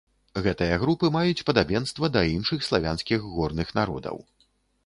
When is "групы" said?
0.83-1.09